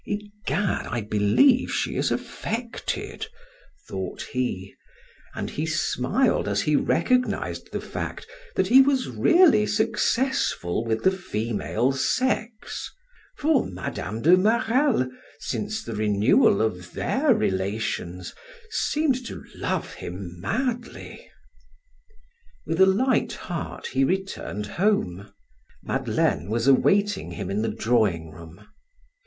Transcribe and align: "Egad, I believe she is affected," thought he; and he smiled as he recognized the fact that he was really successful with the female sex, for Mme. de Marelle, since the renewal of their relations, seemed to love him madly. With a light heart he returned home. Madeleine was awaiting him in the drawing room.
"Egad, 0.03 0.87
I 0.89 1.01
believe 1.01 1.71
she 1.71 1.95
is 1.95 2.09
affected," 2.09 3.27
thought 3.87 4.23
he; 4.31 4.73
and 5.35 5.47
he 5.51 5.67
smiled 5.67 6.47
as 6.47 6.61
he 6.63 6.75
recognized 6.75 7.69
the 7.71 7.81
fact 7.81 8.25
that 8.55 8.65
he 8.65 8.81
was 8.81 9.07
really 9.09 9.67
successful 9.67 10.83
with 10.87 11.03
the 11.03 11.11
female 11.11 11.91
sex, 11.91 12.89
for 13.37 13.63
Mme. 13.67 14.21
de 14.23 14.35
Marelle, 14.37 15.07
since 15.39 15.83
the 15.83 15.93
renewal 15.95 16.63
of 16.63 16.93
their 16.93 17.35
relations, 17.35 18.33
seemed 18.71 19.23
to 19.27 19.43
love 19.53 19.93
him 19.93 20.39
madly. 20.41 21.29
With 22.65 22.81
a 22.81 22.87
light 22.87 23.33
heart 23.33 23.85
he 23.85 24.03
returned 24.03 24.65
home. 24.65 25.31
Madeleine 25.83 26.49
was 26.49 26.65
awaiting 26.65 27.33
him 27.33 27.51
in 27.51 27.61
the 27.61 27.69
drawing 27.69 28.31
room. 28.31 28.65